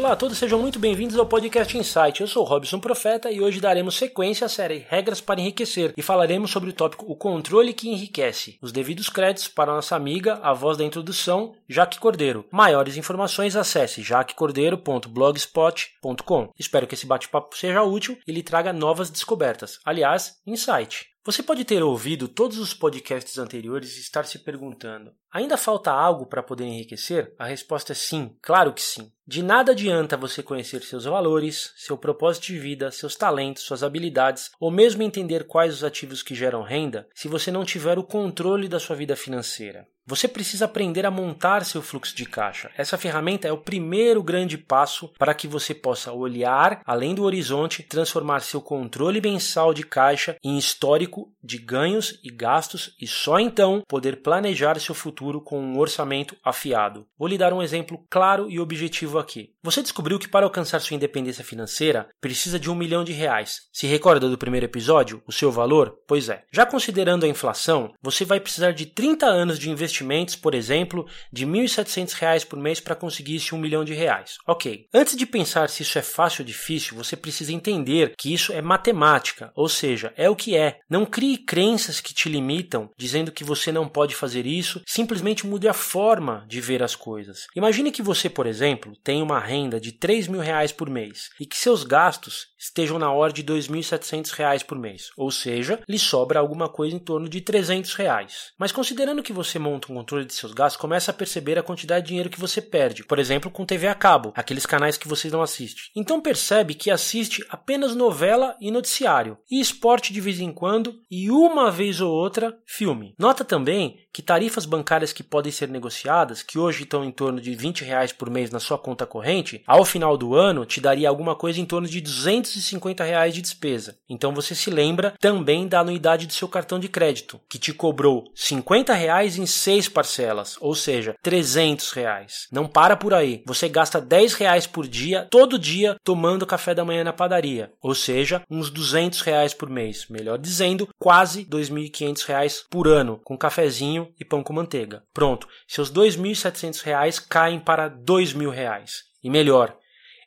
Olá 0.00 0.12
a 0.12 0.16
todos, 0.16 0.38
sejam 0.38 0.58
muito 0.58 0.78
bem-vindos 0.78 1.18
ao 1.18 1.26
podcast 1.26 1.76
Insight. 1.76 2.22
Eu 2.22 2.26
sou 2.26 2.42
Robson 2.42 2.80
Profeta 2.80 3.30
e 3.30 3.38
hoje 3.38 3.60
daremos 3.60 3.96
sequência 3.96 4.46
à 4.46 4.48
série 4.48 4.86
Regras 4.88 5.20
para 5.20 5.38
Enriquecer 5.38 5.92
e 5.94 6.00
falaremos 6.00 6.50
sobre 6.50 6.70
o 6.70 6.72
tópico 6.72 7.04
O 7.06 7.14
Controle 7.14 7.74
que 7.74 7.90
Enriquece. 7.90 8.56
Os 8.62 8.72
devidos 8.72 9.10
créditos 9.10 9.48
para 9.48 9.74
nossa 9.74 9.94
amiga, 9.94 10.40
a 10.42 10.54
voz 10.54 10.78
da 10.78 10.84
introdução, 10.84 11.54
Jaque 11.68 11.98
Cordeiro. 11.98 12.46
Maiores 12.50 12.96
informações 12.96 13.56
acesse 13.56 14.00
jaquecordeiro.blogspot.com. 14.00 16.48
Espero 16.58 16.86
que 16.86 16.94
esse 16.94 17.04
bate-papo 17.04 17.54
seja 17.54 17.82
útil 17.82 18.16
e 18.26 18.32
lhe 18.32 18.42
traga 18.42 18.72
novas 18.72 19.10
descobertas. 19.10 19.80
Aliás, 19.84 20.36
Insight. 20.46 21.10
Você 21.22 21.42
pode 21.42 21.66
ter 21.66 21.82
ouvido 21.82 22.26
todos 22.26 22.56
os 22.56 22.72
podcasts 22.72 23.36
anteriores 23.36 23.98
e 23.98 24.00
estar 24.00 24.24
se 24.24 24.38
perguntando: 24.38 25.12
ainda 25.30 25.58
falta 25.58 25.90
algo 25.90 26.24
para 26.24 26.42
poder 26.42 26.64
enriquecer? 26.64 27.34
A 27.38 27.44
resposta 27.44 27.92
é 27.92 27.94
sim, 27.94 28.34
claro 28.40 28.72
que 28.72 28.80
sim. 28.80 29.12
De 29.26 29.42
nada 29.42 29.72
adianta 29.72 30.16
você 30.16 30.42
conhecer 30.42 30.82
seus 30.82 31.04
valores, 31.04 31.74
seu 31.76 31.98
propósito 31.98 32.46
de 32.46 32.58
vida, 32.58 32.90
seus 32.90 33.16
talentos, 33.16 33.64
suas 33.64 33.82
habilidades, 33.82 34.50
ou 34.58 34.70
mesmo 34.70 35.02
entender 35.02 35.46
quais 35.46 35.74
os 35.74 35.84
ativos 35.84 36.22
que 36.22 36.34
geram 36.34 36.62
renda, 36.62 37.06
se 37.14 37.28
você 37.28 37.50
não 37.50 37.66
tiver 37.66 37.98
o 37.98 38.02
controle 38.02 38.66
da 38.66 38.80
sua 38.80 38.96
vida 38.96 39.14
financeira. 39.14 39.86
Você 40.10 40.26
precisa 40.26 40.64
aprender 40.64 41.06
a 41.06 41.10
montar 41.10 41.64
seu 41.64 41.80
fluxo 41.80 42.16
de 42.16 42.26
caixa. 42.26 42.68
Essa 42.76 42.98
ferramenta 42.98 43.46
é 43.46 43.52
o 43.52 43.56
primeiro 43.56 44.20
grande 44.24 44.58
passo 44.58 45.08
para 45.16 45.32
que 45.32 45.46
você 45.46 45.72
possa 45.72 46.12
olhar 46.12 46.82
além 46.84 47.14
do 47.14 47.22
horizonte, 47.22 47.84
transformar 47.84 48.40
seu 48.40 48.60
controle 48.60 49.20
mensal 49.20 49.72
de 49.72 49.84
caixa 49.84 50.34
em 50.42 50.58
histórico 50.58 51.32
de 51.40 51.58
ganhos 51.58 52.18
e 52.24 52.28
gastos 52.28 52.92
e 53.00 53.06
só 53.06 53.38
então 53.38 53.84
poder 53.86 54.20
planejar 54.20 54.80
seu 54.80 54.96
futuro 54.96 55.40
com 55.40 55.60
um 55.60 55.78
orçamento 55.78 56.36
afiado. 56.44 57.06
Vou 57.16 57.28
lhe 57.28 57.38
dar 57.38 57.52
um 57.52 57.62
exemplo 57.62 58.04
claro 58.10 58.50
e 58.50 58.58
objetivo 58.58 59.16
aqui. 59.16 59.54
Você 59.62 59.80
descobriu 59.80 60.18
que 60.18 60.26
para 60.26 60.44
alcançar 60.44 60.80
sua 60.80 60.96
independência 60.96 61.44
financeira 61.44 62.08
precisa 62.20 62.58
de 62.58 62.68
um 62.68 62.74
milhão 62.74 63.04
de 63.04 63.12
reais. 63.12 63.68
Se 63.72 63.86
recorda 63.86 64.28
do 64.28 64.36
primeiro 64.36 64.66
episódio? 64.66 65.22
O 65.24 65.32
seu 65.32 65.52
valor? 65.52 66.00
Pois 66.08 66.28
é. 66.28 66.42
Já 66.50 66.66
considerando 66.66 67.24
a 67.24 67.28
inflação, 67.28 67.92
você 68.02 68.24
vai 68.24 68.40
precisar 68.40 68.72
de 68.72 68.86
30 68.86 69.26
anos 69.26 69.56
de 69.56 69.70
investimento 69.70 69.99
investimentos, 70.00 70.36
por 70.36 70.54
exemplo, 70.54 71.06
de 71.32 71.44
R$ 71.44 71.52
1.700 71.52 72.46
por 72.46 72.58
mês 72.58 72.80
para 72.80 72.94
conseguir 72.94 73.36
esse 73.36 73.54
1 73.54 73.58
milhão 73.58 73.84
de 73.84 73.94
reais. 73.94 74.38
Ok. 74.46 74.86
Antes 74.92 75.16
de 75.16 75.26
pensar 75.26 75.68
se 75.68 75.82
isso 75.82 75.98
é 75.98 76.02
fácil 76.02 76.42
ou 76.42 76.46
difícil, 76.46 76.96
você 76.96 77.16
precisa 77.16 77.52
entender 77.52 78.14
que 78.16 78.32
isso 78.32 78.52
é 78.52 78.62
matemática, 78.62 79.52
ou 79.54 79.68
seja, 79.68 80.12
é 80.16 80.28
o 80.28 80.36
que 80.36 80.56
é. 80.56 80.78
Não 80.88 81.04
crie 81.06 81.38
crenças 81.38 82.00
que 82.00 82.14
te 82.14 82.28
limitam, 82.28 82.90
dizendo 82.96 83.32
que 83.32 83.44
você 83.44 83.70
não 83.70 83.88
pode 83.88 84.14
fazer 84.14 84.46
isso, 84.46 84.82
simplesmente 84.86 85.46
mude 85.46 85.68
a 85.68 85.74
forma 85.74 86.44
de 86.48 86.60
ver 86.60 86.82
as 86.82 86.94
coisas. 86.94 87.46
Imagine 87.54 87.92
que 87.92 88.02
você, 88.02 88.28
por 88.28 88.46
exemplo, 88.46 88.96
tem 89.02 89.22
uma 89.22 89.38
renda 89.38 89.80
de 89.80 89.92
3 89.92 90.28
mil 90.28 90.40
reais 90.40 90.72
por 90.72 90.88
mês 90.88 91.30
e 91.38 91.46
que 91.46 91.56
seus 91.56 91.84
gastos 91.84 92.48
estejam 92.58 92.98
na 92.98 93.12
ordem 93.12 93.44
de 93.44 93.52
2.700 93.52 94.30
reais 94.32 94.62
por 94.62 94.78
mês, 94.78 95.10
ou 95.16 95.30
seja, 95.30 95.80
lhe 95.88 95.98
sobra 95.98 96.40
alguma 96.40 96.68
coisa 96.68 96.94
em 96.94 96.98
torno 96.98 97.28
de 97.28 97.40
300 97.40 97.94
reais. 97.94 98.52
Mas 98.58 98.72
considerando 98.72 99.22
que 99.22 99.32
você 99.32 99.58
monta 99.80 99.90
o 99.90 99.94
controle 99.94 100.24
de 100.24 100.34
seus 100.34 100.52
gastos, 100.52 100.80
começa 100.80 101.10
a 101.10 101.14
perceber 101.14 101.58
a 101.58 101.62
quantidade 101.62 102.02
de 102.02 102.08
dinheiro 102.08 102.30
que 102.30 102.40
você 102.40 102.60
perde. 102.60 103.04
Por 103.04 103.18
exemplo, 103.18 103.50
com 103.50 103.64
TV 103.64 103.86
a 103.88 103.94
cabo, 103.94 104.32
aqueles 104.36 104.66
canais 104.66 104.96
que 104.96 105.08
você 105.08 105.30
não 105.30 105.42
assiste. 105.42 105.90
Então 105.96 106.20
percebe 106.20 106.74
que 106.74 106.90
assiste 106.90 107.44
apenas 107.48 107.94
novela 107.94 108.56
e 108.60 108.70
noticiário, 108.70 109.38
e 109.50 109.60
esporte 109.60 110.12
de 110.12 110.20
vez 110.20 110.40
em 110.40 110.52
quando, 110.52 110.94
e 111.10 111.30
uma 111.30 111.70
vez 111.70 112.00
ou 112.00 112.12
outra, 112.12 112.58
filme. 112.66 113.14
Nota 113.18 113.44
também 113.44 113.98
que 114.12 114.22
tarifas 114.22 114.66
bancárias 114.66 115.12
que 115.12 115.22
podem 115.22 115.52
ser 115.52 115.68
negociadas, 115.68 116.42
que 116.42 116.58
hoje 116.58 116.82
estão 116.82 117.04
em 117.04 117.12
torno 117.12 117.40
de 117.40 117.54
20 117.54 117.84
reais 117.84 118.12
por 118.12 118.28
mês 118.28 118.50
na 118.50 118.58
sua 118.58 118.76
conta 118.76 119.06
corrente, 119.06 119.62
ao 119.66 119.84
final 119.84 120.16
do 120.16 120.34
ano 120.34 120.66
te 120.66 120.80
daria 120.80 121.08
alguma 121.08 121.36
coisa 121.36 121.60
em 121.60 121.64
torno 121.64 121.86
de 121.86 122.00
250 122.00 123.04
reais 123.04 123.34
de 123.34 123.40
despesa. 123.40 123.96
Então 124.08 124.34
você 124.34 124.54
se 124.54 124.70
lembra 124.70 125.14
também 125.20 125.68
da 125.68 125.80
anuidade 125.80 126.26
do 126.26 126.32
seu 126.32 126.48
cartão 126.48 126.78
de 126.78 126.88
crédito, 126.88 127.40
que 127.48 127.58
te 127.58 127.72
cobrou 127.72 128.24
50 128.34 128.92
reais 128.94 129.38
em 129.38 129.46
seis 129.46 129.69
seis 129.70 129.88
parcelas, 129.88 130.56
ou 130.60 130.74
seja, 130.74 131.14
300 131.22 131.92
reais. 131.92 132.48
Não 132.50 132.66
para 132.66 132.96
por 132.96 133.14
aí. 133.14 133.40
Você 133.46 133.68
gasta 133.68 134.00
10 134.00 134.34
reais 134.34 134.66
por 134.66 134.88
dia, 134.88 135.28
todo 135.30 135.56
dia, 135.56 135.94
tomando 136.02 136.44
café 136.44 136.74
da 136.74 136.84
manhã 136.84 137.04
na 137.04 137.12
padaria, 137.12 137.72
ou 137.80 137.94
seja, 137.94 138.42
uns 138.50 138.68
200 138.68 139.20
reais 139.20 139.54
por 139.54 139.70
mês. 139.70 140.06
Melhor 140.10 140.38
dizendo, 140.38 140.88
quase 140.98 141.44
2.500 141.44 142.26
reais 142.26 142.64
por 142.68 142.88
ano, 142.88 143.20
com 143.22 143.38
cafezinho 143.38 144.12
e 144.18 144.24
pão 144.24 144.42
com 144.42 144.52
manteiga. 144.52 145.04
Pronto, 145.14 145.46
seus 145.68 145.88
2.700 145.92 146.82
reais 146.82 147.20
caem 147.20 147.60
para 147.60 147.88
2.000 147.88 148.50
reais. 148.50 149.04
E 149.22 149.30
melhor, 149.30 149.76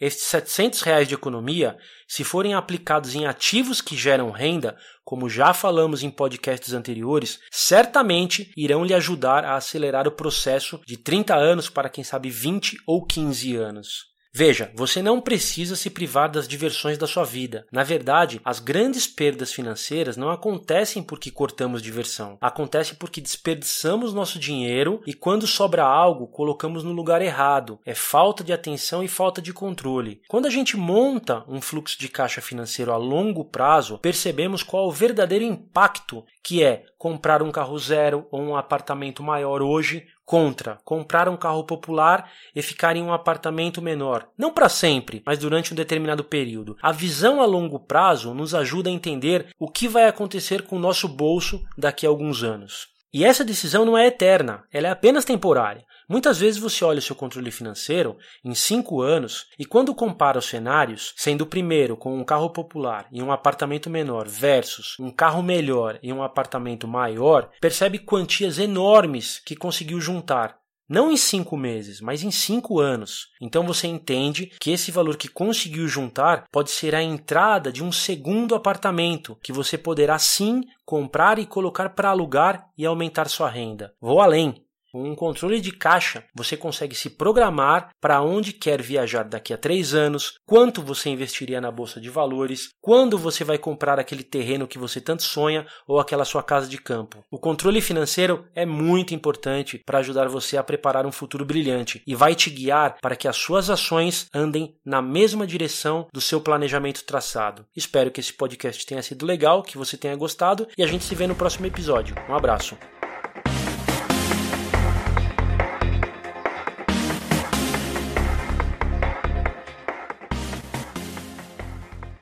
estes 0.00 0.24
700 0.24 0.80
reais 0.80 1.06
de 1.06 1.14
economia, 1.14 1.76
se 2.08 2.24
forem 2.24 2.54
aplicados 2.54 3.14
em 3.14 3.26
ativos 3.26 3.80
que 3.80 3.96
geram 3.96 4.30
renda, 4.30 4.76
como 5.04 5.28
já 5.28 5.52
falamos 5.52 6.02
em 6.02 6.10
podcasts 6.10 6.72
anteriores, 6.72 7.38
certamente 7.50 8.50
irão 8.56 8.84
lhe 8.84 8.94
ajudar 8.94 9.44
a 9.44 9.56
acelerar 9.56 10.08
o 10.08 10.12
processo 10.12 10.80
de 10.86 10.96
30 10.96 11.34
anos 11.34 11.68
para 11.68 11.90
quem 11.90 12.02
sabe 12.02 12.30
20 12.30 12.78
ou 12.86 13.04
15 13.04 13.56
anos. 13.56 14.10
Veja, 14.32 14.70
você 14.74 15.02
não 15.02 15.20
precisa 15.20 15.74
se 15.74 15.90
privar 15.90 16.30
das 16.30 16.46
diversões 16.46 16.96
da 16.96 17.06
sua 17.06 17.24
vida. 17.24 17.66
Na 17.72 17.82
verdade, 17.82 18.40
as 18.44 18.60
grandes 18.60 19.06
perdas 19.06 19.52
financeiras 19.52 20.16
não 20.16 20.30
acontecem 20.30 21.02
porque 21.02 21.30
cortamos 21.30 21.82
diversão. 21.82 22.38
Acontecem 22.40 22.94
porque 22.94 23.20
desperdiçamos 23.20 24.14
nosso 24.14 24.38
dinheiro 24.38 25.02
e 25.04 25.12
quando 25.12 25.48
sobra 25.48 25.82
algo, 25.82 26.28
colocamos 26.28 26.84
no 26.84 26.92
lugar 26.92 27.20
errado. 27.20 27.80
É 27.84 27.94
falta 27.94 28.44
de 28.44 28.52
atenção 28.52 29.02
e 29.02 29.08
falta 29.08 29.42
de 29.42 29.52
controle. 29.52 30.22
Quando 30.28 30.46
a 30.46 30.50
gente 30.50 30.76
monta 30.76 31.44
um 31.48 31.60
fluxo 31.60 31.98
de 31.98 32.08
caixa 32.08 32.40
financeiro 32.40 32.92
a 32.92 32.96
longo 32.96 33.44
prazo, 33.44 33.98
percebemos 33.98 34.62
qual 34.62 34.86
o 34.86 34.92
verdadeiro 34.92 35.44
impacto 35.44 36.24
que 36.42 36.62
é 36.62 36.84
comprar 36.96 37.42
um 37.42 37.50
carro 37.50 37.78
zero 37.78 38.26
ou 38.30 38.40
um 38.40 38.56
apartamento 38.56 39.22
maior 39.22 39.60
hoje 39.62 40.06
contra 40.30 40.78
comprar 40.84 41.28
um 41.28 41.36
carro 41.36 41.64
popular 41.64 42.30
e 42.54 42.62
ficar 42.62 42.94
em 42.94 43.02
um 43.02 43.12
apartamento 43.12 43.82
menor. 43.82 44.28
Não 44.38 44.54
para 44.54 44.68
sempre, 44.68 45.24
mas 45.26 45.40
durante 45.40 45.72
um 45.72 45.76
determinado 45.76 46.22
período. 46.22 46.76
A 46.80 46.92
visão 46.92 47.42
a 47.42 47.44
longo 47.44 47.80
prazo 47.80 48.32
nos 48.32 48.54
ajuda 48.54 48.88
a 48.88 48.92
entender 48.92 49.48
o 49.58 49.68
que 49.68 49.88
vai 49.88 50.06
acontecer 50.06 50.62
com 50.62 50.76
o 50.76 50.78
nosso 50.78 51.08
bolso 51.08 51.60
daqui 51.76 52.06
a 52.06 52.08
alguns 52.08 52.44
anos. 52.44 52.86
E 53.12 53.24
essa 53.24 53.44
decisão 53.44 53.84
não 53.84 53.98
é 53.98 54.06
eterna, 54.06 54.64
ela 54.72 54.86
é 54.86 54.90
apenas 54.90 55.24
temporária. 55.24 55.84
Muitas 56.08 56.38
vezes 56.38 56.60
você 56.60 56.84
olha 56.84 56.98
o 56.98 57.02
seu 57.02 57.16
controle 57.16 57.50
financeiro 57.50 58.16
em 58.44 58.54
cinco 58.54 59.00
anos 59.00 59.46
e 59.58 59.64
quando 59.64 59.94
compara 59.94 60.38
os 60.38 60.46
cenários, 60.46 61.12
sendo 61.16 61.42
o 61.42 61.46
primeiro 61.46 61.96
com 61.96 62.16
um 62.16 62.24
carro 62.24 62.50
popular 62.50 63.06
e 63.10 63.22
um 63.22 63.32
apartamento 63.32 63.90
menor 63.90 64.28
versus 64.28 64.96
um 64.98 65.10
carro 65.10 65.42
melhor 65.42 65.98
e 66.02 66.12
um 66.12 66.22
apartamento 66.22 66.86
maior, 66.86 67.50
percebe 67.60 67.98
quantias 67.98 68.58
enormes 68.58 69.40
que 69.44 69.56
conseguiu 69.56 70.00
juntar 70.00 70.59
não 70.90 71.12
em 71.12 71.16
cinco 71.16 71.56
meses, 71.56 72.00
mas 72.00 72.24
em 72.24 72.32
cinco 72.32 72.80
anos. 72.80 73.28
Então 73.40 73.64
você 73.64 73.86
entende 73.86 74.50
que 74.60 74.72
esse 74.72 74.90
valor 74.90 75.16
que 75.16 75.28
conseguiu 75.28 75.86
juntar 75.86 76.46
pode 76.50 76.70
ser 76.72 76.96
a 76.96 77.02
entrada 77.02 77.70
de 77.70 77.84
um 77.84 77.92
segundo 77.92 78.56
apartamento 78.56 79.38
que 79.40 79.52
você 79.52 79.78
poderá 79.78 80.18
sim 80.18 80.62
comprar 80.84 81.38
e 81.38 81.46
colocar 81.46 81.90
para 81.90 82.10
alugar 82.10 82.66
e 82.76 82.84
aumentar 82.84 83.28
sua 83.28 83.48
renda. 83.48 83.94
Vou 84.00 84.20
além. 84.20 84.64
Com 84.92 85.08
um 85.08 85.14
controle 85.14 85.60
de 85.60 85.70
caixa, 85.70 86.24
você 86.34 86.56
consegue 86.56 86.96
se 86.96 87.10
programar 87.10 87.90
para 88.00 88.20
onde 88.20 88.52
quer 88.52 88.82
viajar 88.82 89.22
daqui 89.22 89.52
a 89.52 89.58
três 89.58 89.94
anos, 89.94 90.34
quanto 90.44 90.82
você 90.82 91.08
investiria 91.10 91.60
na 91.60 91.70
bolsa 91.70 92.00
de 92.00 92.10
valores, 92.10 92.70
quando 92.80 93.16
você 93.16 93.44
vai 93.44 93.56
comprar 93.56 94.00
aquele 94.00 94.24
terreno 94.24 94.66
que 94.66 94.78
você 94.78 95.00
tanto 95.00 95.22
sonha 95.22 95.64
ou 95.86 96.00
aquela 96.00 96.24
sua 96.24 96.42
casa 96.42 96.68
de 96.68 96.76
campo. 96.76 97.24
O 97.30 97.38
controle 97.38 97.80
financeiro 97.80 98.46
é 98.54 98.66
muito 98.66 99.14
importante 99.14 99.80
para 99.86 99.98
ajudar 99.98 100.28
você 100.28 100.56
a 100.56 100.62
preparar 100.62 101.06
um 101.06 101.12
futuro 101.12 101.44
brilhante 101.44 102.02
e 102.04 102.14
vai 102.14 102.34
te 102.34 102.50
guiar 102.50 102.96
para 103.00 103.14
que 103.14 103.28
as 103.28 103.36
suas 103.36 103.70
ações 103.70 104.26
andem 104.34 104.74
na 104.84 105.00
mesma 105.00 105.46
direção 105.46 106.08
do 106.12 106.20
seu 106.20 106.40
planejamento 106.40 107.04
traçado. 107.04 107.64
Espero 107.76 108.10
que 108.10 108.20
esse 108.20 108.32
podcast 108.32 108.84
tenha 108.84 109.02
sido 109.02 109.24
legal, 109.24 109.62
que 109.62 109.78
você 109.78 109.96
tenha 109.96 110.16
gostado 110.16 110.66
e 110.76 110.82
a 110.82 110.86
gente 110.86 111.04
se 111.04 111.14
vê 111.14 111.28
no 111.28 111.36
próximo 111.36 111.66
episódio. 111.66 112.16
Um 112.28 112.34
abraço. 112.34 112.76